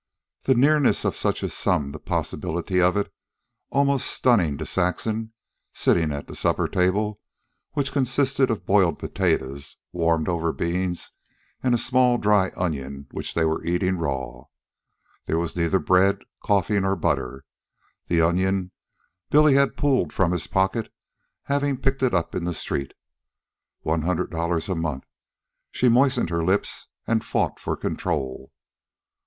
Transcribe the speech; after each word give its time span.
The 0.45 0.55
nearness 0.55 1.05
of 1.05 1.15
such 1.15 1.43
a 1.43 1.49
sum, 1.49 1.91
the 1.91 1.99
possibility 1.99 2.81
of 2.81 2.97
it, 2.97 3.05
was 3.05 3.07
almost 3.69 4.07
stunning 4.07 4.57
to 4.57 4.65
Saxon, 4.65 5.31
sitting 5.75 6.11
at 6.11 6.27
a 6.27 6.33
supper 6.33 6.67
which 7.73 7.91
consisted 7.91 8.49
of 8.49 8.65
boiled 8.65 8.97
potatoes, 8.97 9.77
warmed 9.91 10.27
over 10.27 10.51
beans, 10.53 11.11
and 11.61 11.75
a 11.75 11.77
small 11.77 12.17
dry 12.17 12.51
onion 12.57 13.09
which 13.11 13.35
they 13.35 13.45
were 13.45 13.63
eating 13.63 13.97
raw. 13.99 14.45
There 15.27 15.37
was 15.37 15.55
neither 15.55 15.77
bread, 15.77 16.23
coffee, 16.43 16.79
nor 16.79 16.95
butter. 16.95 17.45
The 18.07 18.21
onion 18.23 18.71
Billy 19.29 19.53
had 19.53 19.77
pulled 19.77 20.11
from 20.11 20.31
his 20.31 20.47
pocket, 20.47 20.91
having 21.43 21.77
picked 21.77 22.01
it 22.01 22.15
up 22.15 22.33
in 22.33 22.43
the 22.45 22.55
street. 22.55 22.93
One 23.81 24.01
hundred 24.01 24.31
dollars 24.31 24.67
a 24.67 24.73
month! 24.73 25.03
She 25.69 25.89
moistened 25.89 26.31
her 26.31 26.43
lips 26.43 26.87
and 27.05 27.23
fought 27.23 27.59
for 27.59 27.77
control. 27.77 28.51